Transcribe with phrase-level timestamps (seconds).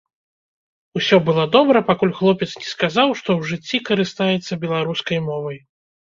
[0.99, 5.61] Усё было добра, пакуль хлопец не сказаў, што ў жыцці карыстаецца беларускай мовай.